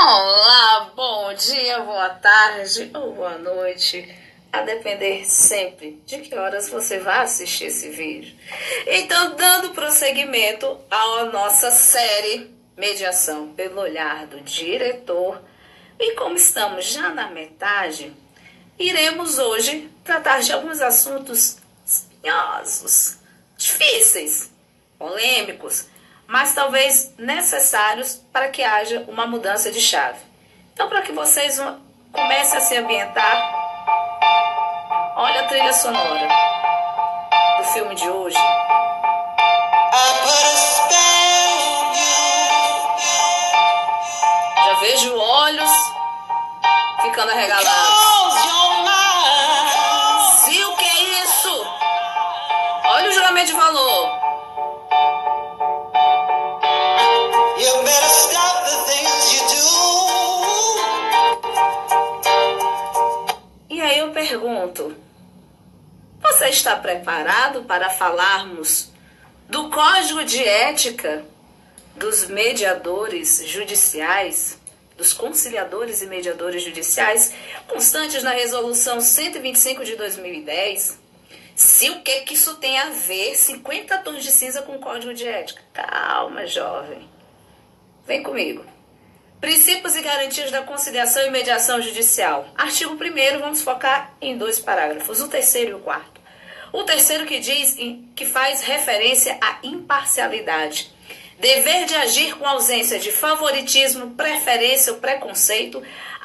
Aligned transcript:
Olá, 0.00 0.92
bom 0.94 1.34
dia, 1.34 1.80
boa 1.80 2.10
tarde 2.10 2.88
ou 2.94 3.14
boa 3.14 3.36
noite, 3.36 4.08
a 4.52 4.62
depender 4.62 5.24
sempre 5.24 6.00
de 6.06 6.18
que 6.18 6.36
horas 6.36 6.68
você 6.68 7.00
vai 7.00 7.24
assistir 7.24 7.64
esse 7.64 7.88
vídeo. 7.88 8.32
Então, 8.86 9.34
dando 9.34 9.70
prosseguimento 9.70 10.78
à 10.88 11.24
nossa 11.24 11.72
série 11.72 12.48
Mediação 12.76 13.48
pelo 13.54 13.80
Olhar 13.80 14.28
do 14.28 14.40
Diretor, 14.40 15.42
e 15.98 16.14
como 16.14 16.36
estamos 16.36 16.84
já 16.84 17.08
na 17.08 17.28
metade, 17.32 18.14
iremos 18.78 19.40
hoje 19.40 19.90
tratar 20.04 20.38
de 20.42 20.52
alguns 20.52 20.80
assuntos 20.80 21.56
espinhosos, 21.84 23.18
difíceis, 23.56 24.48
polêmicos, 24.96 25.86
mas 26.28 26.54
talvez 26.54 27.14
necessários 27.16 28.22
para 28.30 28.48
que 28.48 28.62
haja 28.62 29.02
uma 29.08 29.26
mudança 29.26 29.72
de 29.72 29.80
chave. 29.80 30.18
Então, 30.74 30.86
para 30.86 31.00
que 31.00 31.10
vocês 31.10 31.58
comecem 32.12 32.58
a 32.58 32.60
se 32.60 32.76
ambientar, 32.76 33.50
olha 35.16 35.40
a 35.40 35.48
trilha 35.48 35.72
sonora 35.72 36.28
do 37.56 37.64
filme 37.72 37.94
de 37.94 38.06
hoje. 38.10 38.36
Já 44.66 44.74
vejo 44.80 45.16
olhos 45.16 45.70
ficando 47.00 47.30
arregalados. 47.30 47.77
Pergunto: 64.18 64.96
você 66.20 66.48
está 66.48 66.74
preparado 66.74 67.62
para 67.64 67.88
falarmos 67.88 68.90
do 69.48 69.70
código 69.70 70.24
de 70.24 70.42
ética 70.44 71.24
dos 71.94 72.26
mediadores 72.26 73.46
judiciais, 73.46 74.58
dos 74.96 75.12
conciliadores 75.12 76.02
e 76.02 76.06
mediadores 76.06 76.64
judiciais, 76.64 77.32
constantes 77.68 78.24
na 78.24 78.32
resolução 78.32 79.00
125 79.00 79.84
de 79.84 79.94
2010? 79.94 80.98
Se 81.54 81.90
o 81.90 82.02
que 82.02 82.20
que 82.22 82.34
isso 82.34 82.56
tem 82.56 82.76
a 82.78 82.90
ver 82.90 83.36
50 83.36 83.98
tons 83.98 84.22
de 84.22 84.30
cinza 84.30 84.62
com 84.62 84.76
o 84.76 84.80
código 84.80 85.14
de 85.14 85.26
ética? 85.26 85.62
Calma, 85.72 86.46
jovem. 86.46 87.08
Vem 88.06 88.22
comigo. 88.22 88.64
Princípios 89.40 89.94
e 89.94 90.02
garantias 90.02 90.50
da 90.50 90.62
conciliação 90.62 91.24
e 91.24 91.30
mediação 91.30 91.80
judicial. 91.80 92.48
Artigo 92.56 92.94
1 92.94 93.38
vamos 93.38 93.62
focar 93.62 94.12
em 94.20 94.36
dois 94.36 94.58
parágrafos, 94.58 95.20
o 95.20 95.28
terceiro 95.28 95.70
e 95.70 95.74
o 95.74 95.78
quarto. 95.78 96.20
O 96.72 96.82
terceiro 96.82 97.24
que 97.24 97.38
diz 97.38 97.76
que 98.16 98.26
faz 98.26 98.62
referência 98.62 99.38
à 99.40 99.60
imparcialidade. 99.62 100.90
Dever 101.38 101.86
de 101.86 101.94
agir 101.94 102.36
com 102.36 102.44
ausência 102.44 102.98
de 102.98 103.12
favoritismo, 103.12 104.10
preferência 104.16 104.92
ou 104.92 104.98
preconceito, 104.98 105.80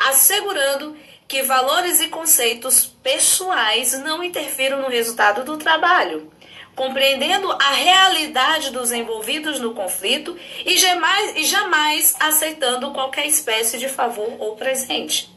assegurando 0.07 0.97
que 1.27 1.43
valores 1.43 2.01
e 2.01 2.07
conceitos 2.07 2.87
pessoais 3.03 3.93
não 3.99 4.23
interfiram 4.23 4.81
no 4.81 4.89
resultado 4.89 5.43
do 5.43 5.55
trabalho 5.55 6.33
compreendendo 6.75 7.51
a 7.51 7.71
realidade 7.71 8.71
dos 8.71 8.91
envolvidos 8.91 9.59
no 9.59 9.73
conflito 9.73 10.37
e 10.65 10.77
jamais, 10.77 11.35
e 11.35 11.45
jamais 11.45 12.15
aceitando 12.19 12.91
qualquer 12.91 13.27
espécie 13.27 13.77
de 13.77 13.87
favor 13.87 14.35
ou 14.39 14.55
presente. 14.55 15.31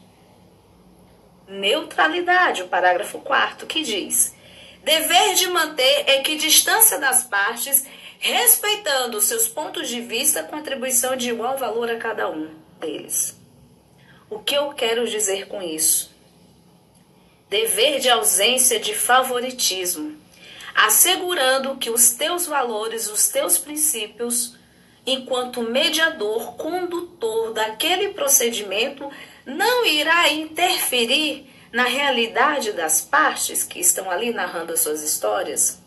Neutralidade, 1.47 2.63
o 2.63 2.67
parágrafo 2.67 3.19
4 3.19 3.67
que 3.67 3.83
diz: 3.83 4.35
dever 4.83 5.35
de 5.35 5.47
manter 5.47 6.09
equidistância 6.09 6.99
das 6.99 7.23
partes, 7.23 7.85
respeitando 8.19 9.21
seus 9.21 9.47
pontos 9.47 9.87
de 9.87 10.01
vista 10.01 10.43
com 10.43 10.55
atribuição 10.55 11.15
de 11.15 11.29
igual 11.29 11.57
valor 11.57 11.89
a 11.89 11.97
cada 11.97 12.29
um 12.29 12.49
deles. 12.79 13.37
O 14.29 14.39
que 14.39 14.55
eu 14.55 14.69
quero 14.73 15.07
dizer 15.07 15.47
com 15.47 15.61
isso? 15.61 16.15
Dever 17.49 17.99
de 17.99 18.09
ausência 18.09 18.77
de 18.77 18.93
favoritismo 18.93 20.26
assegurando 20.77 21.75
que 21.77 21.89
os 21.89 22.11
teus 22.11 22.45
valores, 22.45 23.09
os 23.09 23.29
teus 23.29 23.57
princípios, 23.57 24.55
enquanto 25.07 25.63
mediador, 25.63 26.55
condutor 26.55 27.51
daquele 27.51 28.09
procedimento, 28.09 29.11
não 29.43 29.83
irá 29.87 30.29
interferir 30.29 31.51
na 31.73 31.85
realidade 31.85 32.73
das 32.73 33.01
partes 33.01 33.63
que 33.63 33.79
estão 33.79 34.11
ali 34.11 34.31
narrando 34.31 34.71
as 34.71 34.81
suas 34.81 35.01
histórias. 35.01 35.81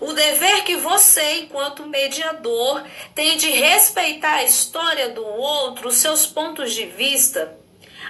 O 0.00 0.12
dever 0.12 0.62
que 0.62 0.76
você, 0.76 1.40
enquanto 1.40 1.86
mediador, 1.86 2.84
tem 3.14 3.36
de 3.36 3.50
respeitar 3.50 4.34
a 4.34 4.44
história 4.44 5.08
do 5.08 5.26
outro, 5.26 5.88
os 5.88 5.96
seus 5.96 6.24
pontos 6.24 6.72
de 6.72 6.86
vista, 6.86 7.58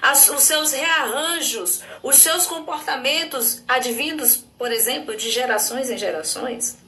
as, 0.00 0.28
os 0.28 0.42
seus 0.42 0.72
rearranjos, 0.72 1.82
os 2.02 2.16
seus 2.16 2.46
comportamentos 2.46 3.62
advindos, 3.68 4.36
por 4.58 4.72
exemplo, 4.72 5.16
de 5.16 5.30
gerações 5.30 5.90
em 5.90 5.98
gerações. 5.98 6.78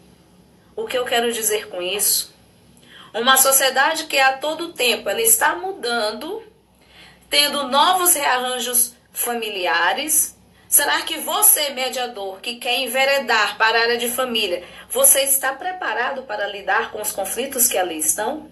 O 0.74 0.86
que 0.86 0.96
eu 0.96 1.04
quero 1.04 1.32
dizer 1.32 1.68
com 1.68 1.82
isso? 1.82 2.32
Uma 3.12 3.36
sociedade 3.36 4.04
que 4.04 4.18
a 4.18 4.38
todo 4.38 4.72
tempo 4.72 5.08
ela 5.08 5.20
está 5.20 5.54
mudando, 5.54 6.42
tendo 7.28 7.68
novos 7.68 8.14
rearranjos 8.14 8.94
familiares. 9.12 10.34
Será 10.66 11.02
que 11.02 11.18
você, 11.18 11.68
mediador, 11.70 12.40
que 12.40 12.56
quer 12.56 12.78
enveredar 12.78 13.58
para 13.58 13.78
a 13.78 13.82
área 13.82 13.98
de 13.98 14.08
família, 14.08 14.64
você 14.88 15.20
está 15.20 15.52
preparado 15.52 16.22
para 16.22 16.46
lidar 16.46 16.90
com 16.90 17.02
os 17.02 17.12
conflitos 17.12 17.68
que 17.68 17.76
ali 17.76 17.98
estão? 17.98 18.50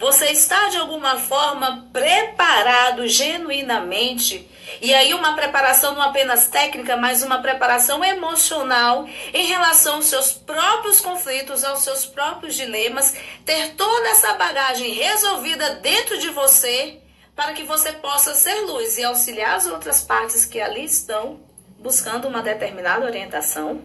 Você 0.00 0.30
está 0.30 0.70
de 0.70 0.78
alguma 0.78 1.18
forma 1.18 1.86
preparado 1.92 3.06
genuinamente? 3.06 4.48
E 4.80 4.94
aí, 4.94 5.12
uma 5.12 5.34
preparação 5.36 5.94
não 5.94 6.00
apenas 6.00 6.48
técnica, 6.48 6.96
mas 6.96 7.22
uma 7.22 7.42
preparação 7.42 8.02
emocional 8.02 9.06
em 9.34 9.44
relação 9.44 9.96
aos 9.96 10.06
seus 10.06 10.32
próprios 10.32 11.02
conflitos, 11.02 11.64
aos 11.64 11.80
seus 11.80 12.06
próprios 12.06 12.54
dilemas, 12.54 13.14
ter 13.44 13.74
toda 13.74 14.08
essa 14.08 14.32
bagagem 14.32 14.94
resolvida 14.94 15.74
dentro 15.74 16.16
de 16.16 16.30
você 16.30 16.98
para 17.36 17.52
que 17.52 17.64
você 17.64 17.92
possa 17.92 18.32
ser 18.32 18.58
luz 18.62 18.96
e 18.96 19.04
auxiliar 19.04 19.56
as 19.56 19.66
outras 19.66 20.00
partes 20.00 20.46
que 20.46 20.62
ali 20.62 20.86
estão 20.86 21.40
buscando 21.78 22.26
uma 22.26 22.40
determinada 22.40 23.04
orientação? 23.04 23.82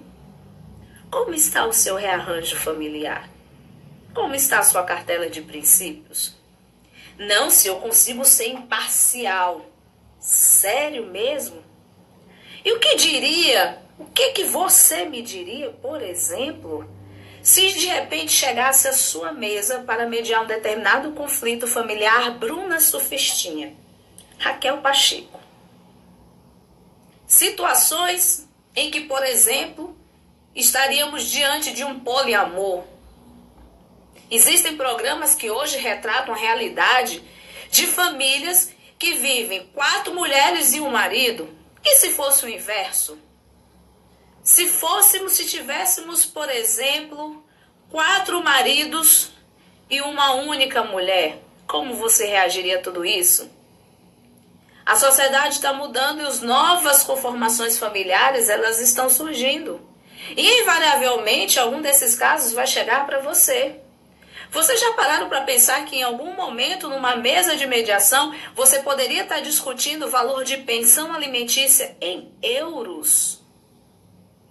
Como 1.12 1.34
está 1.34 1.66
o 1.66 1.74
seu 1.74 1.98
rearranjo 1.98 2.56
familiar? 2.56 3.35
Como 4.16 4.34
está 4.34 4.60
a 4.60 4.64
sua 4.64 4.82
cartela 4.84 5.30
de 5.30 5.42
princípios? 5.42 6.34
Não, 7.20 7.52
se 7.52 7.68
eu 7.68 7.76
consigo 7.82 8.24
ser 8.24 8.48
imparcial. 8.48 9.70
Sério 10.18 11.06
mesmo? 11.08 11.62
E 12.64 12.72
o 12.72 12.80
que 12.80 12.96
diria, 12.96 13.78
o 14.00 14.06
que 14.06 14.32
que 14.32 14.46
você 14.46 15.04
me 15.04 15.22
diria, 15.22 15.70
por 15.70 16.02
exemplo, 16.02 16.90
se 17.44 17.74
de 17.74 17.88
repente 17.88 18.32
chegasse 18.32 18.88
à 18.88 18.94
sua 18.94 19.34
mesa 19.34 19.80
para 19.80 20.08
mediar 20.08 20.44
um 20.44 20.48
determinado 20.48 21.12
conflito 21.12 21.68
familiar 21.68 22.40
Bruna 22.40 22.80
Sufistinha, 22.80 23.76
Raquel 24.40 24.78
Pacheco? 24.78 25.42
Situações 27.28 28.48
em 28.74 28.90
que, 28.90 29.02
por 29.02 29.24
exemplo, 29.26 29.96
estaríamos 30.56 31.26
diante 31.26 31.74
de 31.74 31.84
um 31.84 32.00
poliamor, 32.00 32.95
Existem 34.30 34.76
programas 34.76 35.36
que 35.36 35.50
hoje 35.50 35.78
retratam 35.78 36.34
a 36.34 36.38
realidade 36.38 37.24
de 37.70 37.86
famílias 37.86 38.74
que 38.98 39.14
vivem 39.14 39.68
quatro 39.74 40.14
mulheres 40.14 40.74
e 40.74 40.80
um 40.80 40.90
marido. 40.90 41.50
E 41.84 41.96
se 41.98 42.10
fosse 42.12 42.46
o 42.46 42.50
inverso? 42.50 43.20
Se 44.42 44.68
fôssemos, 44.68 45.34
se 45.34 45.46
tivéssemos, 45.46 46.26
por 46.26 46.50
exemplo, 46.50 47.44
quatro 47.90 48.44
maridos 48.44 49.32
e 49.90 50.02
uma 50.02 50.34
única 50.34 50.84
mulher, 50.84 51.40
como 51.68 51.96
você 51.96 52.26
reagiria 52.26 52.78
a 52.78 52.82
tudo 52.82 53.06
isso? 53.06 53.50
A 54.86 54.96
sociedade 54.96 55.56
está 55.56 55.74
mudando 55.74 56.22
e 56.22 56.28
as 56.28 56.42
novas 56.42 57.02
conformações 57.02 57.78
familiares 57.78 58.50
elas 58.50 58.80
estão 58.80 59.10
surgindo. 59.10 59.82
E 60.38 60.62
invariavelmente 60.62 61.60
algum 61.60 61.82
desses 61.82 62.16
casos 62.16 62.54
vai 62.54 62.68
chegar 62.68 63.06
para 63.06 63.20
você. 63.20 63.80
Vocês 64.52 64.80
já 64.80 64.94
pararam 64.94 65.28
para 65.28 65.42
pensar 65.42 65.86
que 65.86 65.98
em 65.98 66.04
algum 66.04 66.34
momento, 66.34 66.88
numa 66.88 67.16
mesa 67.16 67.56
de 67.56 67.66
mediação, 67.66 68.34
você 68.54 68.80
poderia 68.80 69.24
estar 69.24 69.42
discutindo 69.42 70.06
o 70.06 70.10
valor 70.10 70.44
de 70.44 70.58
pensão 70.58 71.14
alimentícia 71.14 71.96
em 72.00 72.32
euros? 72.42 73.42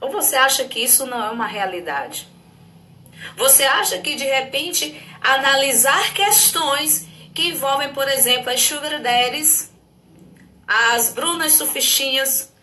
Ou 0.00 0.10
você 0.10 0.36
acha 0.36 0.64
que 0.64 0.80
isso 0.80 1.06
não 1.06 1.24
é 1.24 1.30
uma 1.30 1.46
realidade? 1.46 2.28
Você 3.36 3.64
acha 3.64 3.98
que 3.98 4.14
de 4.14 4.24
repente 4.24 5.00
analisar 5.20 6.12
questões 6.12 7.06
que 7.34 7.48
envolvem, 7.48 7.92
por 7.92 8.08
exemplo, 8.08 8.50
as 8.50 8.60
sugar 8.60 9.00
daddies, 9.00 9.72
as 10.66 11.12
brunas 11.12 11.54
sufistinhas, 11.54 12.53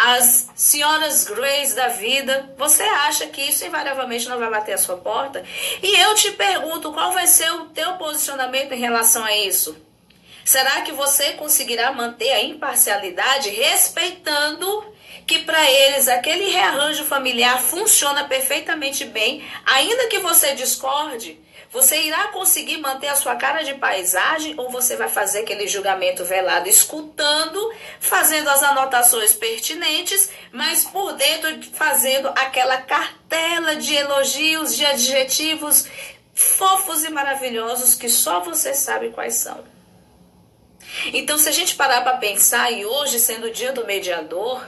as 0.00 0.48
senhoras 0.54 1.24
Grays 1.24 1.74
da 1.74 1.88
vida, 1.88 2.54
você 2.56 2.84
acha 2.84 3.26
que 3.26 3.42
isso 3.42 3.64
invariavelmente 3.64 4.28
não 4.28 4.38
vai 4.38 4.48
bater 4.48 4.74
a 4.74 4.78
sua 4.78 4.96
porta? 4.96 5.44
E 5.82 6.00
eu 6.00 6.14
te 6.14 6.30
pergunto, 6.32 6.92
qual 6.92 7.12
vai 7.12 7.26
ser 7.26 7.50
o 7.52 7.66
teu 7.66 7.94
posicionamento 7.94 8.72
em 8.72 8.78
relação 8.78 9.24
a 9.24 9.36
isso? 9.36 9.87
Será 10.48 10.80
que 10.80 10.92
você 10.92 11.34
conseguirá 11.34 11.92
manter 11.92 12.32
a 12.32 12.42
imparcialidade 12.42 13.50
respeitando 13.50 14.94
que 15.26 15.40
para 15.40 15.62
eles 15.70 16.08
aquele 16.08 16.48
rearranjo 16.48 17.04
familiar 17.04 17.60
funciona 17.60 18.24
perfeitamente 18.24 19.04
bem, 19.04 19.46
ainda 19.66 20.06
que 20.06 20.20
você 20.20 20.54
discorde? 20.54 21.38
Você 21.70 22.00
irá 22.00 22.28
conseguir 22.28 22.78
manter 22.78 23.08
a 23.08 23.14
sua 23.14 23.36
cara 23.36 23.62
de 23.62 23.74
paisagem 23.74 24.54
ou 24.56 24.70
você 24.70 24.96
vai 24.96 25.10
fazer 25.10 25.40
aquele 25.40 25.68
julgamento 25.68 26.24
velado, 26.24 26.66
escutando, 26.66 27.70
fazendo 28.00 28.48
as 28.48 28.62
anotações 28.62 29.34
pertinentes, 29.34 30.30
mas 30.50 30.82
por 30.82 31.12
dentro 31.12 31.62
fazendo 31.74 32.28
aquela 32.28 32.78
cartela 32.78 33.76
de 33.76 33.94
elogios, 33.94 34.74
de 34.74 34.86
adjetivos 34.86 35.84
fofos 36.32 37.04
e 37.04 37.10
maravilhosos 37.10 37.94
que 37.94 38.08
só 38.08 38.40
você 38.40 38.72
sabe 38.72 39.10
quais 39.10 39.34
são? 39.34 39.77
Então, 41.06 41.38
se 41.38 41.48
a 41.48 41.52
gente 41.52 41.74
parar 41.74 42.02
para 42.02 42.16
pensar, 42.16 42.70
e 42.70 42.84
hoje 42.84 43.18
sendo 43.18 43.46
o 43.46 43.52
dia 43.52 43.72
do 43.72 43.86
mediador, 43.86 44.66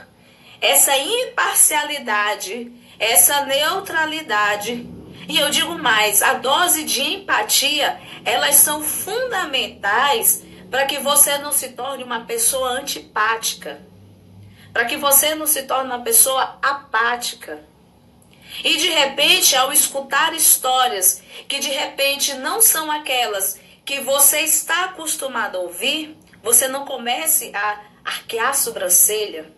essa 0.59 0.97
imparcialidade, 0.97 2.71
essa 2.99 3.45
neutralidade 3.45 4.87
e 5.31 5.37
eu 5.37 5.49
digo 5.49 5.77
mais, 5.77 6.21
a 6.21 6.33
dose 6.33 6.83
de 6.83 7.01
empatia, 7.01 7.99
elas 8.25 8.55
são 8.55 8.83
fundamentais 8.83 10.43
para 10.69 10.85
que 10.85 10.99
você 10.99 11.37
não 11.37 11.51
se 11.51 11.69
torne 11.69 12.03
uma 12.03 12.25
pessoa 12.25 12.71
antipática, 12.71 13.79
para 14.73 14.83
que 14.83 14.97
você 14.97 15.33
não 15.35 15.45
se 15.45 15.63
torne 15.63 15.89
uma 15.89 16.01
pessoa 16.01 16.57
apática. 16.61 17.63
E 18.63 18.77
de 18.77 18.89
repente, 18.89 19.55
ao 19.55 19.71
escutar 19.71 20.33
histórias 20.33 21.21
que 21.47 21.59
de 21.59 21.69
repente 21.69 22.33
não 22.33 22.61
são 22.61 22.91
aquelas 22.91 23.57
que 23.85 23.99
você 24.01 24.41
está 24.41 24.85
acostumado 24.85 25.57
a 25.57 25.61
ouvir, 25.61 26.17
você 26.41 26.67
não 26.67 26.85
comece 26.85 27.51
a 27.53 27.81
arquear 28.03 28.49
a 28.49 28.53
sobrancelha, 28.53 29.51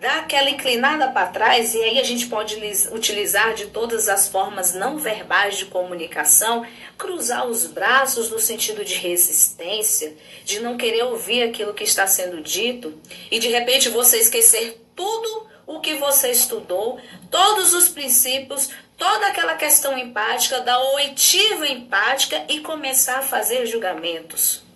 dá 0.00 0.20
aquela 0.20 0.48
inclinada 0.48 1.08
para 1.08 1.26
trás 1.26 1.74
e 1.74 1.82
aí 1.82 1.98
a 1.98 2.02
gente 2.02 2.26
pode 2.26 2.56
utilizar 2.90 3.54
de 3.54 3.66
todas 3.66 4.08
as 4.08 4.28
formas 4.28 4.74
não 4.74 4.98
verbais 4.98 5.58
de 5.58 5.66
comunicação, 5.66 6.66
cruzar 6.96 7.46
os 7.46 7.66
braços 7.66 8.30
no 8.30 8.38
sentido 8.38 8.82
de 8.82 8.94
resistência, 8.94 10.16
de 10.44 10.60
não 10.60 10.78
querer 10.78 11.04
ouvir 11.04 11.42
aquilo 11.42 11.74
que 11.74 11.84
está 11.84 12.06
sendo 12.06 12.40
dito 12.40 12.98
e 13.30 13.38
de 13.38 13.48
repente 13.48 13.90
você 13.90 14.18
esquecer 14.18 14.82
tudo 14.96 15.50
o 15.66 15.80
que 15.80 15.94
você 15.94 16.30
estudou, 16.30 16.98
todos 17.30 17.74
os 17.74 17.88
princípios, 17.88 18.70
toda 19.00 19.26
aquela 19.26 19.56
questão 19.56 19.98
empática, 19.98 20.60
da 20.60 20.78
oitiva 20.92 21.66
empática 21.66 22.44
e 22.48 22.60
começar 22.60 23.18
a 23.18 23.22
fazer 23.22 23.66
julgamentos 23.66 24.70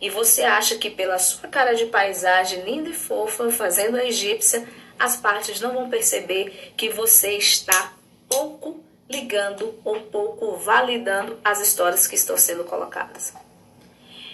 e 0.00 0.08
você 0.08 0.42
acha 0.42 0.76
que 0.76 0.88
pela 0.88 1.18
sua 1.18 1.48
cara 1.48 1.74
de 1.74 1.86
paisagem 1.86 2.62
linda 2.62 2.88
e 2.88 2.94
fofa, 2.94 3.50
fazendo 3.50 3.96
a 3.96 4.04
egípcia, 4.04 4.66
as 4.98 5.16
partes 5.16 5.60
não 5.60 5.74
vão 5.74 5.90
perceber 5.90 6.72
que 6.76 6.88
você 6.88 7.32
está 7.32 7.92
pouco 8.28 8.82
ligando 9.08 9.78
ou 9.84 10.00
pouco 10.02 10.56
validando 10.56 11.38
as 11.44 11.60
histórias 11.60 12.06
que 12.06 12.14
estão 12.14 12.38
sendo 12.38 12.64
colocadas. 12.64 13.34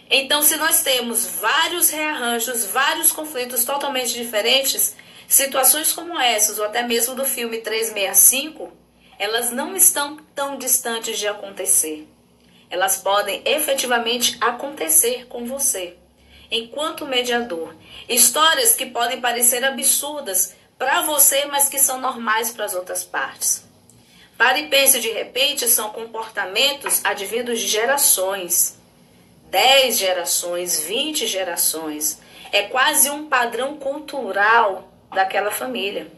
Então, 0.08 0.40
se 0.42 0.56
nós 0.56 0.82
temos 0.82 1.26
vários 1.26 1.90
rearranjos, 1.90 2.64
vários 2.66 3.10
conflitos 3.10 3.64
totalmente 3.64 4.12
diferentes, 4.12 4.94
situações 5.26 5.92
como 5.92 6.16
essas, 6.16 6.60
ou 6.60 6.64
até 6.64 6.82
mesmo 6.82 7.16
do 7.16 7.24
filme 7.24 7.58
365, 7.58 8.72
elas 9.18 9.50
não 9.50 9.76
estão 9.76 10.16
tão 10.34 10.56
distantes 10.56 11.18
de 11.18 11.26
acontecer 11.26 12.08
elas 12.70 12.98
podem 12.98 13.42
efetivamente 13.44 14.36
acontecer 14.40 15.26
com 15.26 15.46
você. 15.46 15.96
Enquanto 16.50 17.06
mediador, 17.06 17.74
histórias 18.08 18.74
que 18.74 18.86
podem 18.86 19.20
parecer 19.20 19.64
absurdas 19.64 20.54
para 20.78 21.02
você, 21.02 21.46
mas 21.46 21.68
que 21.68 21.78
são 21.78 22.00
normais 22.00 22.52
para 22.52 22.64
as 22.64 22.74
outras 22.74 23.04
partes. 23.04 23.64
Para 24.36 24.58
e 24.58 24.68
pense, 24.68 25.00
de 25.00 25.10
repente, 25.10 25.66
são 25.66 25.90
comportamentos 25.90 27.04
advindos 27.04 27.60
de 27.60 27.66
gerações. 27.66 28.76
10 29.50 29.98
gerações, 29.98 30.80
20 30.80 31.26
gerações. 31.26 32.20
É 32.52 32.62
quase 32.64 33.08
um 33.10 33.28
padrão 33.28 33.76
cultural 33.76 34.92
daquela 35.10 35.50
família. 35.50 36.08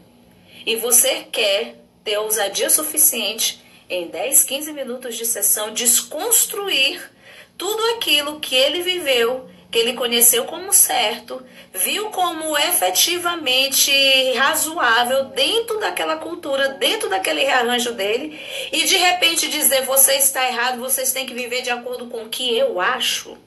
E 0.65 0.75
você 0.75 1.23
quer 1.31 1.78
ter 2.03 2.17
ousadia 2.17 2.69
suficiente 2.69 3.61
em 3.89 4.07
10, 4.07 4.43
15 4.43 4.73
minutos 4.73 5.15
de 5.17 5.25
sessão, 5.25 5.73
desconstruir 5.73 7.11
tudo 7.57 7.83
aquilo 7.95 8.39
que 8.39 8.55
ele 8.55 8.81
viveu, 8.81 9.49
que 9.71 9.77
ele 9.77 9.93
conheceu 9.93 10.45
como 10.45 10.71
certo, 10.71 11.43
viu 11.73 12.09
como 12.09 12.57
efetivamente 12.57 13.91
razoável 14.35 15.25
dentro 15.25 15.79
daquela 15.79 16.17
cultura, 16.17 16.69
dentro 16.69 17.09
daquele 17.09 17.43
rearranjo 17.43 17.93
dele, 17.93 18.39
e 18.71 18.85
de 18.85 18.97
repente 18.97 19.49
dizer: 19.49 19.85
você 19.85 20.13
está 20.13 20.47
errado, 20.47 20.79
vocês 20.79 21.11
têm 21.11 21.25
que 21.25 21.33
viver 21.33 21.61
de 21.61 21.69
acordo 21.69 22.07
com 22.07 22.23
o 22.23 22.29
que 22.29 22.55
eu 22.57 22.79
acho. 22.79 23.37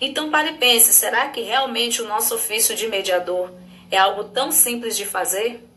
Então 0.00 0.30
pare 0.30 0.50
e 0.50 0.54
pense: 0.54 0.92
será 0.92 1.28
que 1.28 1.40
realmente 1.40 2.00
o 2.00 2.06
nosso 2.06 2.34
ofício 2.34 2.74
de 2.74 2.86
mediador 2.86 3.50
é 3.90 3.98
algo 3.98 4.24
tão 4.24 4.52
simples 4.52 4.96
de 4.96 5.04
fazer? 5.04 5.67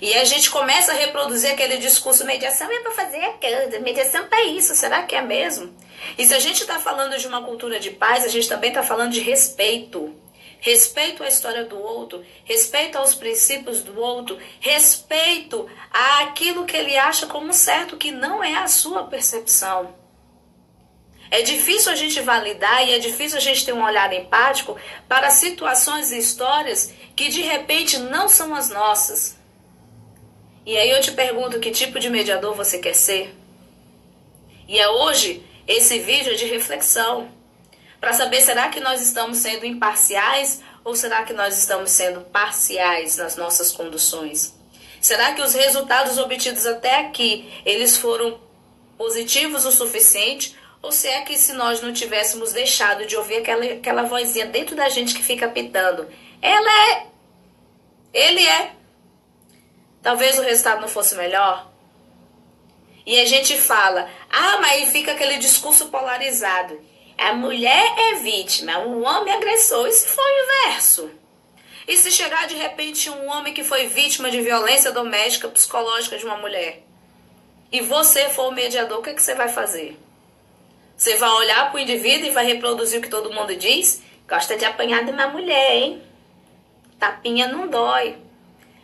E 0.00 0.14
a 0.14 0.24
gente 0.24 0.50
começa 0.50 0.92
a 0.92 0.94
reproduzir 0.94 1.50
aquele 1.50 1.76
discurso: 1.76 2.24
mediação 2.24 2.70
é 2.70 2.80
para 2.80 2.92
fazer 2.92 3.24
aquilo, 3.24 3.82
mediação 3.82 4.26
para 4.26 4.44
isso, 4.44 4.74
será 4.74 5.02
que 5.02 5.14
é 5.14 5.22
mesmo? 5.22 5.74
E 6.18 6.26
se 6.26 6.34
a 6.34 6.40
gente 6.40 6.62
está 6.62 6.78
falando 6.78 7.16
de 7.16 7.26
uma 7.26 7.42
cultura 7.42 7.78
de 7.78 7.90
paz, 7.90 8.24
a 8.24 8.28
gente 8.28 8.48
também 8.48 8.70
está 8.70 8.82
falando 8.82 9.12
de 9.12 9.20
respeito. 9.20 10.14
Respeito 10.60 11.24
à 11.24 11.28
história 11.28 11.64
do 11.64 11.76
outro, 11.76 12.24
respeito 12.44 12.96
aos 12.96 13.16
princípios 13.16 13.82
do 13.82 13.98
outro, 13.98 14.38
respeito 14.60 15.68
àquilo 15.90 16.64
que 16.64 16.76
ele 16.76 16.96
acha 16.96 17.26
como 17.26 17.52
certo, 17.52 17.96
que 17.96 18.12
não 18.12 18.44
é 18.44 18.54
a 18.54 18.68
sua 18.68 19.02
percepção. 19.08 19.92
É 21.32 21.42
difícil 21.42 21.90
a 21.90 21.96
gente 21.96 22.20
validar 22.20 22.86
e 22.86 22.92
é 22.92 22.98
difícil 22.98 23.38
a 23.38 23.40
gente 23.40 23.64
ter 23.64 23.72
um 23.72 23.82
olhar 23.82 24.12
empático 24.12 24.76
para 25.08 25.30
situações 25.30 26.12
e 26.12 26.18
histórias 26.18 26.92
que 27.16 27.28
de 27.28 27.40
repente 27.40 27.98
não 27.98 28.28
são 28.28 28.54
as 28.54 28.68
nossas. 28.68 29.41
E 30.64 30.76
aí 30.76 30.90
eu 30.90 31.00
te 31.00 31.12
pergunto 31.12 31.58
que 31.58 31.70
tipo 31.70 31.98
de 31.98 32.08
mediador 32.08 32.54
você 32.54 32.78
quer 32.78 32.94
ser? 32.94 33.34
E 34.68 34.78
é 34.78 34.88
hoje 34.88 35.44
esse 35.66 35.98
vídeo 35.98 36.32
é 36.32 36.36
de 36.36 36.46
reflexão. 36.46 37.28
Para 38.00 38.12
saber 38.12 38.40
será 38.40 38.68
que 38.68 38.80
nós 38.80 39.00
estamos 39.00 39.38
sendo 39.38 39.66
imparciais 39.66 40.60
ou 40.84 40.94
será 40.94 41.24
que 41.24 41.32
nós 41.32 41.56
estamos 41.56 41.90
sendo 41.90 42.20
parciais 42.22 43.16
nas 43.16 43.36
nossas 43.36 43.72
conduções? 43.72 44.54
Será 45.00 45.32
que 45.32 45.42
os 45.42 45.54
resultados 45.54 46.18
obtidos 46.18 46.64
até 46.64 47.00
aqui 47.00 47.52
eles 47.64 47.96
foram 47.96 48.40
positivos 48.96 49.64
o 49.64 49.72
suficiente? 49.72 50.56
Ou 50.80 50.90
se 50.90 51.06
é 51.08 51.22
que 51.22 51.36
se 51.38 51.52
nós 51.52 51.80
não 51.80 51.92
tivéssemos 51.92 52.52
deixado 52.52 53.06
de 53.06 53.16
ouvir 53.16 53.36
aquela, 53.36 53.64
aquela 53.64 54.02
vozinha 54.02 54.46
dentro 54.46 54.74
da 54.74 54.88
gente 54.88 55.14
que 55.14 55.22
fica 55.22 55.48
pitando, 55.48 56.08
ela 56.40 56.90
é, 56.90 57.06
ele 58.12 58.44
é, 58.44 58.72
talvez 60.02 60.38
o 60.38 60.42
resultado 60.42 60.80
não 60.80 60.88
fosse 60.88 61.14
melhor? 61.14 61.70
E 63.04 63.18
a 63.18 63.24
gente 63.24 63.56
fala, 63.56 64.08
ah, 64.30 64.58
mas 64.60 64.90
fica 64.90 65.12
aquele 65.12 65.38
discurso 65.38 65.88
polarizado. 65.88 66.80
A 67.18 67.32
mulher 67.32 67.94
é 67.98 68.14
vítima, 68.16 68.78
o 68.80 69.02
homem 69.02 69.32
é 69.32 69.36
agressor. 69.36 69.90
Se 69.90 70.08
for 70.08 70.24
o 70.24 70.44
inverso? 70.44 71.10
E 71.86 71.96
se 71.96 72.10
chegar 72.10 72.46
de 72.46 72.54
repente 72.54 73.10
um 73.10 73.28
homem 73.28 73.52
que 73.52 73.64
foi 73.64 73.86
vítima 73.86 74.30
de 74.30 74.40
violência 74.40 74.92
doméstica 74.92 75.48
psicológica 75.48 76.16
de 76.16 76.24
uma 76.24 76.36
mulher? 76.36 76.82
E 77.72 77.80
você 77.80 78.28
for 78.28 78.48
o 78.48 78.52
mediador, 78.52 78.98
o 78.98 79.02
que, 79.02 79.10
é 79.10 79.14
que 79.14 79.22
você 79.22 79.34
vai 79.34 79.48
fazer? 79.48 79.98
Você 80.96 81.16
vai 81.16 81.30
olhar 81.30 81.70
para 81.70 81.78
o 81.78 81.80
indivíduo 81.80 82.26
e 82.26 82.30
vai 82.30 82.46
reproduzir 82.46 82.98
o 82.98 83.02
que 83.02 83.08
todo 83.08 83.32
mundo 83.32 83.56
diz? 83.56 84.02
Gosta 84.28 84.56
de 84.56 84.64
apanhar 84.64 85.04
de 85.04 85.10
uma 85.10 85.26
mulher, 85.26 85.76
hein? 85.76 86.02
Tapinha 86.98 87.48
não 87.48 87.66
dói. 87.66 88.16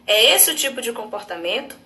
É 0.09 0.35
esse 0.35 0.51
o 0.51 0.55
tipo 0.55 0.81
de 0.81 0.91
comportamento? 0.91 1.77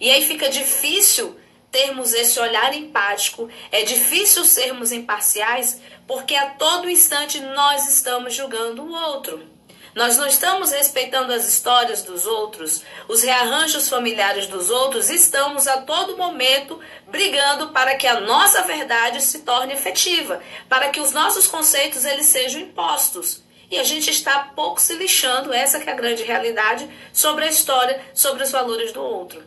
E 0.00 0.10
aí 0.10 0.24
fica 0.26 0.48
difícil 0.48 1.38
termos 1.70 2.14
esse 2.14 2.40
olhar 2.40 2.74
empático, 2.74 3.50
é 3.70 3.82
difícil 3.82 4.46
sermos 4.46 4.92
imparciais, 4.92 5.78
porque 6.06 6.34
a 6.34 6.50
todo 6.50 6.88
instante 6.88 7.38
nós 7.38 7.86
estamos 7.86 8.34
julgando 8.34 8.82
o 8.82 8.94
outro. 8.94 9.46
nós 9.94 10.16
não 10.16 10.26
estamos 10.26 10.70
respeitando 10.72 11.34
as 11.34 11.46
histórias 11.46 12.02
dos 12.02 12.24
outros, 12.24 12.82
os 13.06 13.22
rearranjos 13.22 13.90
familiares 13.90 14.46
dos 14.46 14.70
outros, 14.70 15.10
estamos 15.10 15.68
a 15.68 15.82
todo 15.82 16.16
momento 16.16 16.80
brigando 17.08 17.68
para 17.72 17.94
que 17.94 18.06
a 18.06 18.22
nossa 18.22 18.62
verdade 18.62 19.20
se 19.20 19.40
torne 19.40 19.74
efetiva, 19.74 20.40
para 20.66 20.88
que 20.88 20.98
os 20.98 21.12
nossos 21.12 21.46
conceitos 21.46 22.06
eles 22.06 22.24
sejam 22.24 22.62
impostos. 22.62 23.42
E 23.72 23.78
a 23.78 23.84
gente 23.84 24.10
está 24.10 24.50
pouco 24.54 24.78
se 24.78 24.92
lixando, 24.92 25.50
essa 25.50 25.80
que 25.80 25.88
é 25.88 25.92
a 25.94 25.96
grande 25.96 26.22
realidade, 26.24 26.86
sobre 27.10 27.46
a 27.46 27.48
história, 27.48 27.98
sobre 28.12 28.42
os 28.42 28.50
valores 28.50 28.92
do 28.92 29.00
outro. 29.02 29.42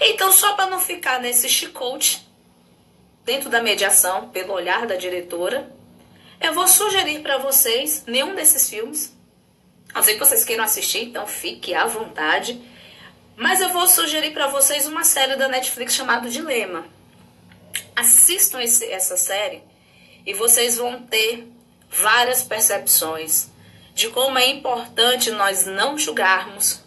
Então, 0.00 0.30
só 0.30 0.52
para 0.52 0.70
não 0.70 0.78
ficar 0.78 1.18
nesse 1.18 1.48
chicote, 1.48 2.24
dentro 3.24 3.50
da 3.50 3.60
mediação, 3.60 4.28
pelo 4.28 4.52
olhar 4.52 4.86
da 4.86 4.94
diretora, 4.94 5.68
eu 6.40 6.54
vou 6.54 6.68
sugerir 6.68 7.22
para 7.22 7.38
vocês 7.38 8.04
nenhum 8.06 8.36
desses 8.36 8.70
filmes. 8.70 9.12
A 9.92 9.98
não 9.98 10.04
ser 10.04 10.12
que 10.12 10.20
vocês 10.20 10.44
queiram 10.44 10.62
assistir, 10.62 11.02
então 11.02 11.26
fique 11.26 11.74
à 11.74 11.86
vontade. 11.86 12.62
Mas 13.36 13.60
eu 13.60 13.70
vou 13.70 13.88
sugerir 13.88 14.30
para 14.30 14.46
vocês 14.46 14.86
uma 14.86 15.02
série 15.02 15.34
da 15.34 15.48
Netflix 15.48 15.92
chamada 15.92 16.30
Dilema. 16.30 16.86
Assistam 17.96 18.62
esse, 18.62 18.84
essa 18.84 19.16
série 19.16 19.60
e 20.24 20.32
vocês 20.32 20.76
vão 20.76 21.02
ter 21.02 21.52
várias 21.90 22.42
percepções 22.42 23.48
de 23.94 24.08
como 24.08 24.38
é 24.38 24.48
importante 24.48 25.30
nós 25.30 25.66
não 25.66 25.96
julgarmos, 25.96 26.80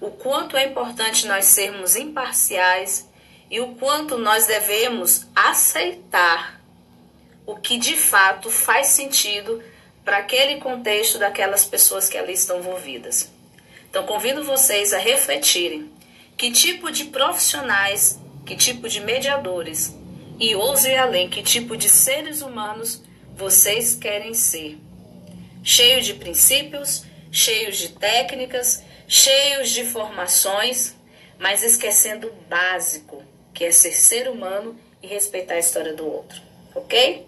o 0.00 0.10
quanto 0.10 0.56
é 0.56 0.66
importante 0.66 1.26
nós 1.26 1.46
sermos 1.46 1.96
imparciais 1.96 3.08
e 3.50 3.60
o 3.60 3.74
quanto 3.74 4.16
nós 4.16 4.46
devemos 4.46 5.26
aceitar 5.34 6.60
o 7.44 7.56
que 7.56 7.76
de 7.76 7.96
fato 7.96 8.50
faz 8.50 8.88
sentido 8.88 9.62
para 10.04 10.18
aquele 10.18 10.60
contexto 10.60 11.18
daquelas 11.18 11.64
pessoas 11.64 12.08
que 12.08 12.16
ali 12.16 12.32
estão 12.32 12.58
envolvidas. 12.58 13.30
Então, 13.88 14.04
convido 14.04 14.42
vocês 14.42 14.92
a 14.92 14.98
refletirem 14.98 15.90
que 16.36 16.50
tipo 16.50 16.90
de 16.90 17.04
profissionais, 17.04 18.18
que 18.46 18.56
tipo 18.56 18.88
de 18.88 19.00
mediadores 19.00 19.94
e 20.40 20.54
ouse 20.54 20.94
além, 20.94 21.28
que 21.28 21.42
tipo 21.42 21.76
de 21.76 21.88
seres 21.88 22.40
humanos 22.42 23.02
vocês 23.36 23.94
querem 23.94 24.34
ser. 24.34 24.78
Cheio 25.62 26.02
de 26.02 26.14
princípios, 26.14 27.04
cheios 27.30 27.76
de 27.76 27.90
técnicas, 27.90 28.82
cheios 29.06 29.70
de 29.70 29.84
formações, 29.84 30.94
mas 31.38 31.62
esquecendo 31.62 32.28
o 32.28 32.48
básico, 32.48 33.22
que 33.54 33.64
é 33.64 33.70
ser 33.70 33.92
ser 33.92 34.28
humano 34.28 34.78
e 35.02 35.06
respeitar 35.06 35.54
a 35.54 35.58
história 35.58 35.94
do 35.94 36.06
outro. 36.06 36.40
Ok? 36.74 37.26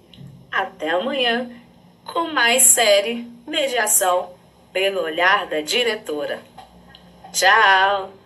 Até 0.50 0.90
amanhã 0.90 1.50
com 2.04 2.28
mais 2.32 2.62
série 2.64 3.26
Mediação 3.46 4.34
pelo 4.72 5.02
olhar 5.02 5.46
da 5.46 5.60
diretora. 5.60 6.40
Tchau! 7.32 8.23